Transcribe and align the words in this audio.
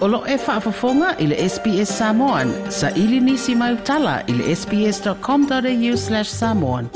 Olo 0.00 0.24
e 0.26 0.36
whaafafonga 0.36 1.14
i 1.18 1.26
le 1.26 1.48
SBS 1.48 1.98
Samoan. 1.98 2.52
Sa 2.70 2.90
ili 2.90 3.20
nisi 3.20 3.54
mai 3.54 3.72
utala 3.72 4.22
i 4.28 4.32
le 4.32 4.56
sbs.com.au 4.56 5.96
slash 5.96 6.28
samoan. 6.28 6.88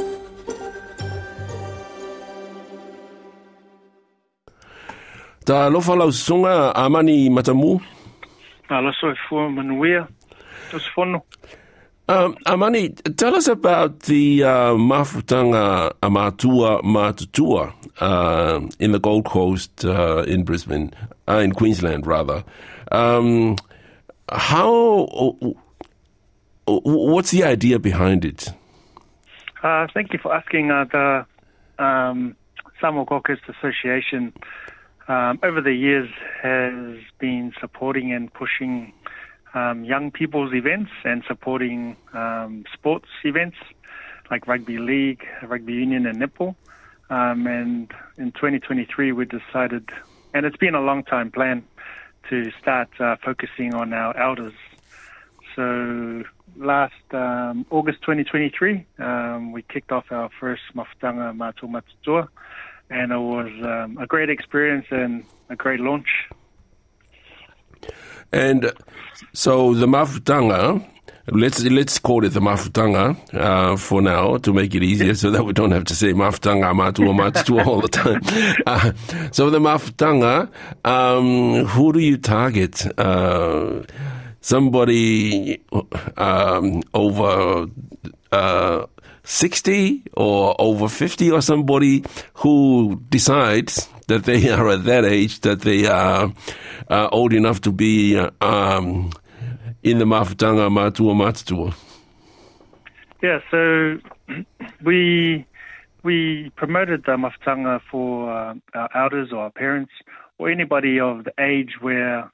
Ta 5.45 5.69
lofa 5.69 5.95
lau 5.95 6.13
sunga 6.13 6.73
amani 6.75 7.31
matamu. 7.31 7.81
Ala 8.69 8.93
so 9.01 9.11
e 9.11 9.15
fua 9.29 9.49
manuia. 9.51 10.07
Tos 10.71 10.83
fono. 10.95 11.21
Um, 12.07 12.37
Amani, 12.45 12.91
tell 12.91 13.35
us 13.35 13.49
about 13.49 14.01
the 14.01 14.45
uh, 14.45 14.75
Mafutanga 14.75 15.91
Amatua 16.03 16.83
Matutua 16.83 17.73
uh, 17.99 18.61
in 18.79 18.93
the 18.93 19.01
Gold 19.01 19.25
Coast 19.25 19.87
uh, 19.87 20.23
in 20.27 20.45
Brisbane, 20.45 20.93
uh, 21.27 21.39
in 21.39 21.53
Queensland 21.53 22.07
rather. 22.07 22.45
Um, 22.95 23.57
how? 24.31 25.37
What's 26.67 27.31
the 27.33 27.45
idea 27.45 27.79
behind 27.79 28.25
it? 28.25 28.49
Uh, 29.63 29.87
thank 29.93 30.13
you 30.13 30.19
for 30.19 30.33
asking. 30.33 30.71
Uh, 30.71 30.85
the 30.85 31.85
um, 31.85 32.37
Samoa 32.81 33.05
Coast 33.07 33.43
Association 33.49 34.33
um, 35.09 35.41
over 35.43 35.61
the 35.61 35.73
years 35.73 36.09
has 36.43 36.99
been 37.19 37.53
supporting 37.61 38.13
and 38.13 38.33
pushing 38.33 38.93
um, 39.55 39.85
young 39.85 40.11
people's 40.11 40.55
events 40.55 40.91
and 41.05 41.25
supporting 41.27 41.97
um, 42.13 42.65
sports 42.73 43.09
events 43.25 43.57
like 44.31 44.47
rugby 44.47 44.79
league, 44.79 45.25
rugby 45.43 45.73
union, 45.73 46.07
and 46.07 46.19
netball. 46.21 46.55
Um, 47.11 47.47
and 47.47 47.93
in 48.17 48.33
2023, 48.33 49.13
we 49.13 49.25
decided, 49.27 49.91
and 50.33 50.47
it's 50.47 50.57
been 50.57 50.75
a 50.75 50.81
long 50.81 51.05
time 51.05 51.31
plan, 51.31 51.65
to 52.31 52.51
start 52.61 52.89
uh, 53.01 53.17
focusing 53.25 53.75
on 53.75 53.93
our 53.93 54.17
elders. 54.17 54.55
So 55.55 56.25
last 56.57 56.95
um, 57.13 57.67
August 57.71 58.01
2023, 58.03 58.87
um, 58.99 59.53
we 59.53 59.63
kicked 59.63 59.93
off 59.93 60.07
our 60.11 60.31
first 60.41 60.63
Mafutanga 60.75 61.37
Matu 61.37 61.69
Matutua, 61.69 62.29
and 62.91 63.13
it 63.13 63.19
was 63.19 63.51
um, 63.63 63.99
a 63.99 64.07
great 64.07 64.31
experience 64.31 64.87
and 64.91 65.25
a 65.49 65.57
great 65.57 65.81
launch. 65.81 66.09
And 68.33 68.73
so 69.33 69.75
the 69.75 69.87
mafutanga, 69.87 70.85
let's 71.29 71.63
let's 71.65 71.99
call 71.99 72.25
it 72.25 72.31
the 72.31 72.41
mafutanga 72.41 73.17
uh, 73.35 73.77
for 73.77 74.03
now 74.03 74.37
to 74.39 74.53
make 74.53 74.75
it 74.75 74.83
easier, 74.83 75.15
so 75.15 75.31
that 75.31 75.45
we 75.45 75.53
don't 75.53 75.71
have 75.71 75.85
to 75.85 75.95
say 75.95 76.13
mafutanga 76.13 76.73
matu 76.75 77.07
or 77.09 77.15
matu 77.15 77.65
all 77.67 77.81
the 77.81 77.89
time. 77.89 78.21
Uh, 78.67 78.93
so 79.33 79.51
the 79.51 79.59
mafutanga, 79.59 80.51
um, 80.85 81.65
who 81.67 81.93
do 81.93 81.99
you 81.99 82.17
target? 82.17 82.87
Uh, 82.99 83.83
somebody 84.41 85.63
um, 86.17 86.83
over. 86.93 87.67
Uh, 88.33 88.87
60 89.27 90.03
or 90.19 90.55
over 90.59 90.87
50 90.87 91.31
or 91.31 91.41
somebody 91.41 92.05
who 92.35 93.01
decides 93.09 93.89
that 94.09 94.25
they 94.25 94.51
are 94.51 94.69
at 94.69 94.85
that 94.85 95.05
age 95.05 95.41
that 95.41 95.63
they 95.63 95.87
are 95.87 96.31
uh, 96.91 97.09
old 97.11 97.33
enough 97.33 97.61
to 97.63 97.73
be 97.73 98.19
um, 98.43 99.11
in 99.85 99.99
the 99.99 100.07
Mafutanga 100.07 100.73
Matua 100.73 101.15
Matua. 101.15 101.75
Yeah, 103.23 103.39
so 103.51 103.99
we 104.83 105.47
we 106.03 106.51
promoted 106.57 107.05
the 107.05 107.13
Mafutanga 107.13 107.81
for 107.91 108.33
uh, 108.33 108.55
our 108.75 108.91
elders 108.97 109.31
or 109.31 109.41
our 109.41 109.51
parents 109.51 109.93
or 110.39 110.51
anybody 110.51 110.99
of 110.99 111.25
the 111.25 111.33
age 111.39 111.77
where 111.81 112.31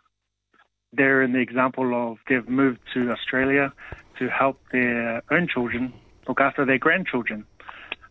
they're 0.92 1.22
in 1.22 1.32
the 1.32 1.38
example 1.38 1.94
of 1.94 2.18
they've 2.28 2.48
moved 2.48 2.80
to 2.94 3.10
Australia 3.10 3.72
to 4.18 4.28
help 4.28 4.60
their 4.72 5.22
own 5.30 5.46
children 5.46 5.92
look 6.26 6.40
after 6.40 6.64
their 6.64 6.78
grandchildren. 6.78 7.44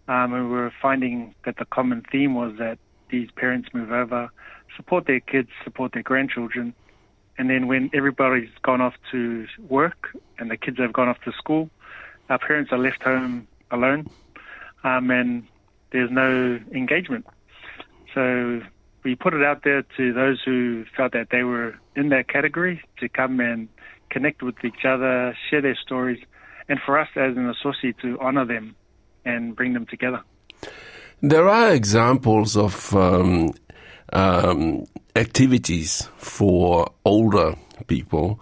Um, 0.08 0.34
and 0.34 0.50
we 0.50 0.56
were 0.56 0.74
finding 0.82 1.36
that 1.46 1.58
the 1.58 1.66
common 1.66 2.04
theme 2.12 2.36
was 2.36 2.54
that 2.58 2.80
these 3.10 3.30
parents 3.36 3.70
move 3.74 3.92
over, 3.92 4.30
support 4.76 5.08
their 5.08 5.20
kids, 5.20 5.50
support 5.64 5.92
their 5.94 6.04
grandchildren, 6.04 6.74
and 7.40 7.50
then 7.50 7.68
when 7.68 7.90
everybody's 7.94 8.50
gone 8.64 8.82
off 8.82 8.96
to 9.12 9.48
work 9.70 10.10
and 10.38 10.52
the 10.52 10.58
kids 10.58 10.78
have 10.78 10.92
gone 10.92 11.08
off 11.08 11.22
to 11.24 11.32
school, 11.32 11.70
our 12.30 12.38
parents 12.38 12.72
are 12.74 12.78
left 12.78 13.02
home 13.02 13.48
alone, 13.72 14.10
um, 14.84 15.10
and 15.10 15.48
there's 15.92 16.12
no 16.12 16.60
engagement. 16.74 17.26
So 18.14 18.62
we 19.04 19.16
put 19.16 19.34
it 19.34 19.42
out 19.42 19.64
there 19.64 19.84
to 19.96 20.12
those 20.12 20.42
who 20.44 20.84
felt 20.98 21.14
that 21.14 21.30
they 21.32 21.44
were 21.44 21.80
in 21.96 22.10
that 22.10 22.28
category 22.28 22.84
to 23.00 23.08
come 23.08 23.40
and 23.40 23.70
connect 24.10 24.44
with 24.44 24.56
each 24.66 24.84
other, 24.84 25.34
share 25.50 25.62
their 25.62 25.78
stories, 25.82 26.22
and 26.68 26.78
for 26.86 27.00
us 27.00 27.08
as 27.16 27.38
an 27.38 27.50
associate 27.50 27.98
to 28.00 28.20
honor 28.20 28.44
them 28.44 28.76
and 29.24 29.56
bring 29.56 29.72
them 29.72 29.86
together. 29.86 30.22
There 31.22 31.48
are 31.48 31.72
examples 31.72 32.58
of 32.58 32.94
um, 32.94 33.54
um, 34.12 34.86
activities 35.20 36.08
for 36.18 36.90
older 37.04 37.56
people. 37.88 38.40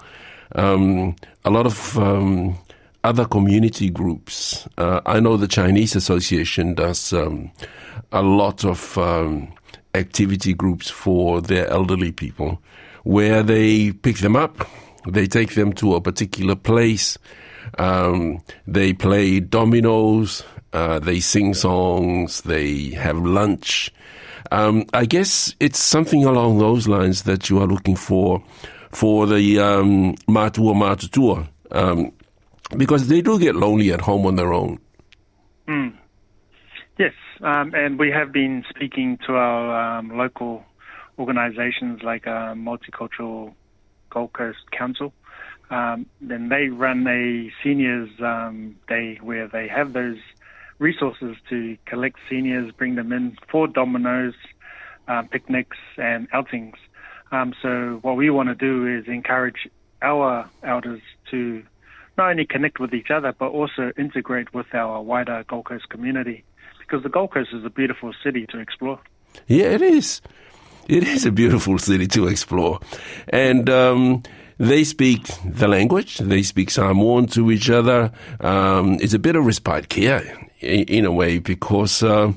Um, 0.54 1.16
a 1.44 1.50
lot 1.50 1.66
of 1.66 1.98
um, 1.98 2.58
other 3.04 3.26
community 3.26 3.90
groups. 3.90 4.68
Uh, 4.78 5.02
I 5.06 5.20
know 5.20 5.38
the 5.38 5.48
Chinese 5.48 5.96
Association 5.96 6.76
does 6.76 7.12
um, 7.14 7.52
a 8.12 8.22
lot 8.22 8.64
of 8.64 8.98
um, 8.98 9.52
activity 9.96 10.54
groups 10.54 10.90
for 10.90 11.42
their 11.42 11.68
elderly 11.68 12.12
people 12.12 12.62
where 13.04 13.42
they 13.42 13.92
pick 13.92 14.18
them 14.18 14.36
up, 14.36 14.68
they 15.08 15.26
take 15.26 15.56
them 15.56 15.74
to 15.74 15.96
a 15.96 16.02
particular 16.02 16.56
place, 16.56 17.18
um, 17.80 18.42
they 18.68 18.94
play 18.94 19.40
dominoes, 19.40 20.44
uh, 20.74 21.00
they 21.00 21.20
sing 21.20 21.54
songs, 21.54 22.42
they 22.42 22.90
have 22.92 23.18
lunch. 23.18 23.92
Um, 24.52 24.85
I 24.94 25.06
guess 25.06 25.56
it's 25.59 25.80
something 25.80 26.25
along 26.25 26.59
those 26.59 26.88
lines 26.88 27.24
that 27.24 27.50
you 27.50 27.59
are 27.59 27.68
looking 27.68 27.96
for 27.96 28.44
for 28.91 29.28
the 29.28 29.59
um, 29.59 30.16
Matua 30.28 30.74
Matutua, 30.74 31.47
um, 31.72 32.12
because 32.75 33.07
they 33.07 33.22
do 33.22 33.40
get 33.40 33.56
lonely 33.56 33.91
at 33.91 34.02
home 34.02 34.25
on 34.25 34.36
their 34.36 34.53
own. 34.53 34.80
Mm. 35.68 35.94
Yes, 36.97 37.13
um, 37.41 37.74
and 37.75 38.00
we 38.00 38.09
have 38.12 38.31
been 38.31 38.63
speaking 38.69 39.19
to 39.28 39.36
our 39.36 39.97
um, 40.00 40.18
local 40.18 40.63
organisations 41.19 42.02
like 42.02 42.25
uh, 42.25 42.53
Multicultural 42.53 43.53
Gold 44.09 44.34
Coast 44.34 44.72
Council. 44.72 45.13
Um, 45.69 46.06
then 46.22 46.50
they 46.50 46.69
run 46.69 47.06
a 47.07 47.52
seniors 47.62 48.09
um, 48.22 48.78
day 48.88 49.19
where 49.22 49.47
they 49.47 49.68
have 49.68 49.94
those 49.94 50.18
resources 50.80 51.36
to 51.50 51.78
collect 51.86 52.18
seniors, 52.30 52.72
bring 52.72 52.96
them 52.96 53.12
in 53.12 53.38
for 53.50 53.68
dominoes, 53.68 54.36
um, 55.08 55.28
picnics, 55.28 55.78
and 55.98 56.28
outings. 56.34 56.76
Um, 57.32 57.54
so 57.62 58.00
what 58.02 58.16
we 58.16 58.30
want 58.30 58.50
to 58.50 58.56
do 58.56 58.88
is 58.88 59.08
encourage 59.08 59.68
our 60.02 60.50
elders 60.64 61.02
to 61.32 61.64
not 62.18 62.32
only 62.32 62.46
connect 62.46 62.80
with 62.80 62.94
each 62.94 63.12
other 63.12 63.34
but 63.38 63.48
also 63.48 63.92
integrate 63.98 64.54
with 64.54 64.68
our 64.74 65.02
wider 65.02 65.44
Gold 65.48 65.66
Coast 65.66 65.90
community 65.90 66.44
because 66.80 67.04
the 67.04 67.10
Gold 67.10 67.32
Coast 67.32 67.50
is 67.54 67.66
a 67.66 67.70
beautiful 67.70 68.14
city 68.24 68.46
to 68.48 68.60
explore. 68.60 69.00
Yeah, 69.48 69.66
it 69.66 69.82
is. 69.82 70.22
It 70.88 71.04
is 71.04 71.26
a 71.26 71.32
beautiful 71.32 71.78
city 71.80 72.08
to 72.08 72.28
explore, 72.28 72.80
and. 73.30 73.70
Um, 73.70 74.24
they 74.57 74.84
speak 74.84 75.28
the 75.45 75.68
language. 75.68 76.18
They 76.18 76.44
speak 76.44 76.69
Samoan 76.69 77.28
to 77.28 77.51
each 77.51 77.69
other. 77.69 78.12
Um, 78.40 78.97
it's 79.01 79.13
a 79.13 79.19
bit 79.19 79.35
of 79.35 79.45
respite 79.45 79.90
care 79.90 80.47
in 80.62 81.06
a 81.06 81.12
way 81.12 81.38
because 81.40 82.01
uh, 82.01 82.34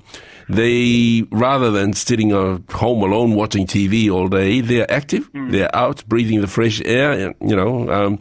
they 0.49 1.25
rather 1.31 1.71
than 1.71 1.93
sitting 1.95 2.33
at 2.33 2.71
home 2.73 3.03
alone 3.03 3.35
watching 3.35 3.67
TV 3.67 4.11
all 4.11 4.29
day, 4.29 4.61
they're 4.61 4.91
active. 4.91 5.33
Mm. 5.33 5.53
They're 5.53 5.75
out 5.75 6.05
breathing 6.09 6.41
the 6.41 6.49
fresh 6.49 6.83
air, 6.85 7.35
you 7.41 7.57
know, 7.57 7.91
um, 7.91 8.19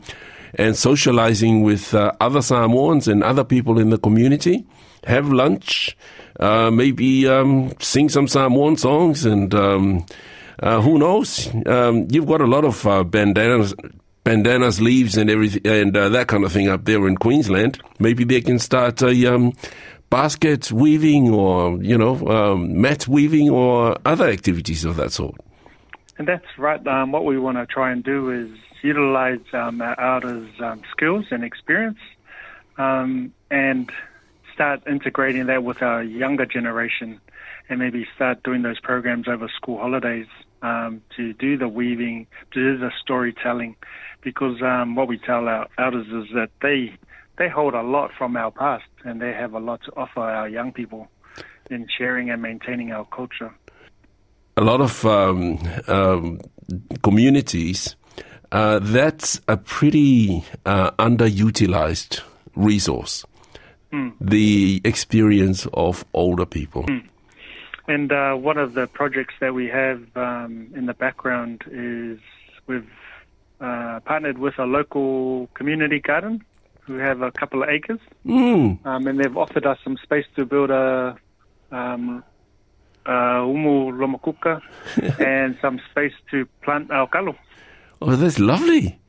and 0.55 0.75
socializing 0.77 1.63
with 1.63 1.93
uh, 1.93 2.11
other 2.21 2.41
Samoans 2.41 3.07
and 3.07 3.23
other 3.23 3.43
people 3.43 3.79
in 3.79 3.89
the 3.89 3.97
community. 3.97 4.65
Have 5.05 5.31
lunch, 5.31 5.95
uh, 6.39 6.69
maybe 6.71 7.27
um, 7.27 7.73
sing 7.79 8.09
some 8.09 8.27
Samoan 8.27 8.75
songs, 8.75 9.25
and 9.25 9.53
um, 9.55 10.05
uh, 10.61 10.81
who 10.81 10.97
knows? 10.97 11.49
Um, 11.65 12.07
you've 12.09 12.27
got 12.27 12.41
a 12.41 12.47
lot 12.47 12.65
of 12.65 12.85
uh, 12.85 13.03
bandanas 13.03 13.73
bandanas, 14.23 14.79
leaves, 14.79 15.17
and 15.17 15.29
everything, 15.29 15.65
and 15.65 15.95
uh, 15.97 16.09
that 16.09 16.27
kind 16.27 16.43
of 16.43 16.51
thing 16.51 16.67
up 16.67 16.85
there 16.85 17.07
in 17.07 17.15
Queensland. 17.15 17.81
Maybe 17.99 18.23
they 18.23 18.41
can 18.41 18.59
start 18.59 19.01
a 19.01 19.33
um, 19.33 19.53
basket 20.09 20.71
weaving, 20.71 21.29
or 21.31 21.81
you 21.81 21.97
know, 21.97 22.27
um, 22.27 22.79
mat 22.79 23.07
weaving, 23.07 23.49
or 23.49 23.97
other 24.05 24.27
activities 24.27 24.85
of 24.85 24.97
that 24.97 25.11
sort. 25.11 25.35
And 26.17 26.27
that's 26.27 26.57
right. 26.57 26.85
Um, 26.85 27.11
what 27.11 27.25
we 27.25 27.39
want 27.39 27.57
to 27.57 27.65
try 27.65 27.91
and 27.91 28.03
do 28.03 28.29
is 28.29 28.49
utilize 28.83 29.39
um, 29.53 29.81
our 29.81 29.99
elders' 29.99 30.51
um, 30.59 30.81
skills 30.91 31.25
and 31.31 31.43
experience, 31.43 31.99
um, 32.77 33.33
and 33.49 33.91
start 34.53 34.85
integrating 34.85 35.47
that 35.47 35.63
with 35.63 35.81
our 35.81 36.03
younger 36.03 36.45
generation, 36.45 37.19
and 37.67 37.79
maybe 37.79 38.05
start 38.15 38.43
doing 38.43 38.61
those 38.61 38.79
programs 38.79 39.27
over 39.27 39.47
school 39.47 39.77
holidays 39.77 40.27
um, 40.61 41.01
to 41.15 41.33
do 41.33 41.57
the 41.57 41.67
weaving, 41.67 42.27
to 42.51 42.73
do 42.73 42.77
the 42.77 42.91
storytelling, 43.01 43.75
because 44.21 44.61
um, 44.61 44.95
what 44.95 45.07
we 45.07 45.17
tell 45.17 45.47
our 45.47 45.67
elders 45.77 46.07
is 46.07 46.33
that 46.33 46.49
they 46.61 46.93
they 47.37 47.47
hold 47.47 47.73
a 47.73 47.81
lot 47.81 48.11
from 48.17 48.35
our 48.35 48.51
past 48.51 48.83
and 49.05 49.21
they 49.21 49.31
have 49.31 49.53
a 49.53 49.59
lot 49.59 49.81
to 49.85 49.91
offer 49.95 50.19
our 50.19 50.49
young 50.49 50.73
people 50.73 51.07
in 51.69 51.87
sharing 51.97 52.29
and 52.29 52.41
maintaining 52.41 52.91
our 52.91 53.05
culture. 53.05 53.53
A 54.57 54.61
lot 54.61 54.81
of 54.81 55.05
um, 55.05 55.57
um, 55.87 56.39
communities, 57.01 57.95
uh, 58.51 58.79
that's 58.79 59.39
a 59.47 59.55
pretty 59.55 60.43
uh, 60.65 60.91
underutilized 60.91 62.21
resource. 62.55 63.25
Mm. 63.93 64.13
The 64.19 64.81
experience 64.83 65.65
of 65.73 66.03
older 66.13 66.45
people. 66.45 66.83
Mm. 66.83 67.07
And 67.89 68.11
uh, 68.11 68.35
one 68.35 68.57
of 68.59 68.75
the 68.75 68.85
projects 68.85 69.33
that 69.41 69.53
we 69.55 69.65
have 69.67 69.99
um, 70.15 70.53
in 70.75 70.85
the 70.85 70.93
background 70.93 71.63
is 71.71 72.19
we've 72.67 72.87
uh, 73.59 73.99
partnered 74.05 74.37
with 74.37 74.59
a 74.59 74.65
local 74.65 75.47
community 75.55 75.99
garden 75.99 76.45
who 76.81 76.95
have 76.97 77.21
a 77.23 77.31
couple 77.31 77.63
of 77.63 77.69
acres, 77.69 77.99
Mm. 78.25 78.85
um, 78.85 79.07
and 79.07 79.19
they've 79.19 79.35
offered 79.35 79.65
us 79.65 79.79
some 79.83 79.97
space 80.03 80.25
to 80.35 80.45
build 80.45 80.69
a 80.69 81.17
um, 81.71 82.23
uh, 83.07 83.41
umu 83.55 83.91
lomakuka 83.91 84.61
and 85.19 85.57
some 85.59 85.81
space 85.89 86.13
to 86.29 86.45
plant 86.61 86.91
our 86.91 87.07
kalo. 87.07 87.35
Oh, 88.03 88.15
that's 88.15 88.37
lovely. 88.39 88.99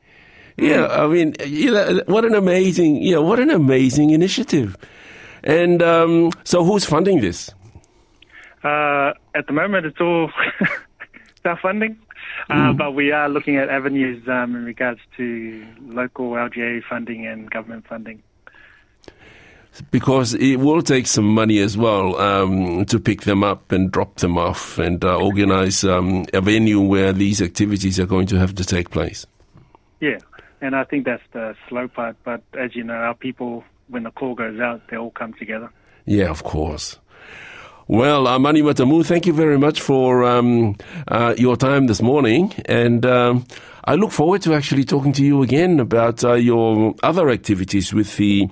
Yeah, 0.57 0.87
I 0.87 1.05
mean, 1.07 1.35
you 1.45 1.71
know, 1.71 2.01
what 2.07 2.25
an 2.25 2.33
amazing, 2.35 3.01
yeah, 3.03 3.17
what 3.19 3.39
an 3.39 3.51
amazing 3.51 4.09
initiative. 4.09 4.75
And 5.43 5.81
um, 5.83 6.31
so, 6.43 6.63
who's 6.63 6.85
funding 6.85 7.21
this? 7.21 7.49
Uh, 8.63 9.13
at 9.33 9.47
the 9.47 9.53
moment, 9.53 9.85
it's 9.85 9.99
all 9.99 10.31
self-funding, 11.43 11.97
uh, 12.49 12.73
but 12.73 12.91
we 12.91 13.11
are 13.11 13.27
looking 13.27 13.57
at 13.57 13.69
avenues 13.69 14.27
um, 14.27 14.55
in 14.55 14.65
regards 14.65 14.99
to 15.17 15.65
local 15.81 16.31
LGA 16.31 16.83
funding 16.87 17.25
and 17.25 17.49
government 17.49 17.87
funding. 17.87 18.21
Because 19.89 20.33
it 20.33 20.57
will 20.57 20.81
take 20.81 21.07
some 21.07 21.25
money 21.25 21.59
as 21.59 21.77
well 21.77 22.17
um, 22.17 22.85
to 22.85 22.99
pick 22.99 23.21
them 23.21 23.41
up 23.41 23.71
and 23.71 23.89
drop 23.89 24.15
them 24.17 24.37
off 24.37 24.77
and 24.77 25.03
uh, 25.03 25.17
organize 25.17 25.85
um, 25.85 26.25
a 26.33 26.41
venue 26.41 26.81
where 26.81 27.13
these 27.13 27.41
activities 27.41 27.97
are 27.97 28.05
going 28.05 28.27
to 28.27 28.35
have 28.37 28.53
to 28.55 28.65
take 28.65 28.89
place. 28.89 29.25
Yeah, 30.01 30.17
and 30.59 30.75
I 30.75 30.83
think 30.83 31.05
that's 31.05 31.23
the 31.31 31.55
slow 31.69 31.87
part. 31.87 32.17
But 32.25 32.43
as 32.59 32.75
you 32.75 32.83
know, 32.83 32.95
our 32.95 33.13
people, 33.13 33.63
when 33.87 34.03
the 34.03 34.11
call 34.11 34.35
goes 34.35 34.59
out, 34.59 34.81
they 34.89 34.97
all 34.97 35.11
come 35.11 35.33
together. 35.33 35.71
Yeah, 36.05 36.29
of 36.29 36.43
course. 36.43 36.99
Well, 37.91 38.25
uh, 38.25 38.39
Mani 38.39 38.61
Matamu, 38.61 39.05
thank 39.05 39.25
you 39.25 39.33
very 39.33 39.59
much 39.59 39.81
for 39.81 40.23
um, 40.23 40.77
uh, 41.09 41.35
your 41.37 41.57
time 41.57 41.87
this 41.87 42.01
morning. 42.01 42.53
And 42.65 43.05
um, 43.05 43.45
I 43.83 43.95
look 43.95 44.11
forward 44.13 44.41
to 44.43 44.53
actually 44.53 44.85
talking 44.85 45.11
to 45.11 45.25
you 45.25 45.43
again 45.43 45.77
about 45.81 46.23
uh, 46.23 46.35
your 46.35 46.95
other 47.03 47.29
activities 47.29 47.93
with 47.93 48.15
the 48.15 48.47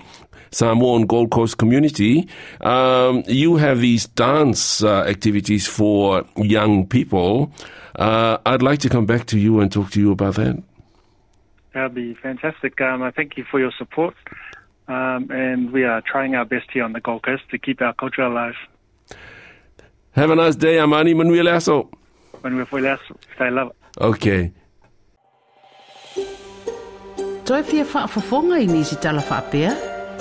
Samoan 0.52 1.06
Gold 1.06 1.32
Coast 1.32 1.58
community. 1.58 2.28
Um, 2.60 3.24
you 3.28 3.56
have 3.56 3.80
these 3.80 4.08
dance 4.08 4.84
uh, 4.84 5.04
activities 5.04 5.66
for 5.68 6.26
young 6.36 6.86
people. 6.86 7.54
Uh, 7.96 8.40
I'd 8.46 8.62
like 8.62 8.80
to 8.80 8.90
come 8.90 9.06
back 9.06 9.28
to 9.28 9.40
you 9.40 9.62
and 9.62 9.72
talk 9.72 9.92
to 9.92 10.02
you 10.02 10.12
about 10.12 10.36
that. 10.36 10.62
That'd 11.74 11.96
be 11.96 12.14
fantastic. 12.14 12.82
Um, 12.82 13.02
I 13.04 13.12
thank 13.12 13.38
you 13.38 13.46
for 13.50 13.58
your 13.58 13.72
support. 13.78 14.16
Um, 14.90 15.32
and 15.32 15.72
we 15.72 15.86
are 15.86 16.02
trying 16.02 16.36
our 16.36 16.44
best 16.44 16.70
here 16.74 16.84
on 16.84 16.92
the 16.92 17.00
Gold 17.00 17.24
Coast 17.24 17.44
to 17.52 17.58
keep 17.58 17.82
our 17.82 17.94
culture 17.94 18.24
alive. 18.24 18.56
Have 20.16 20.32
a 20.32 20.36
nice 20.36 20.56
day, 20.56 20.80
Amani 20.80 21.14
Manuel 21.14 21.46
Aso. 21.48 21.88
When 22.42 22.56
we're 22.56 22.66
full 22.66 22.98
stay 23.36 23.50
love. 23.52 23.72
Okay. 24.00 24.52
Toi 27.46 27.64
fia 27.64 27.84
whaafafonga 27.86 28.60
i 28.60 28.68
nisi 28.68 28.96
tala 28.96 29.22
whaapea? 29.22 29.74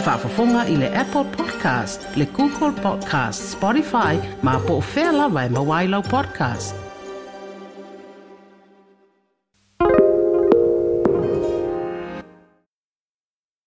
Whaafafonga 0.06 0.66
i 0.68 0.76
le 0.76 0.88
Apple 0.94 1.24
Podcast, 1.36 2.16
le 2.16 2.24
Google 2.26 2.72
Podcast, 2.82 3.42
Spotify, 3.54 4.16
ma 4.42 4.58
po 4.58 4.74
o 4.78 4.82
whea 4.94 5.12
lawa 5.12 5.44
e 5.44 5.48
mawailau 5.48 6.02
podcast. 6.02 6.74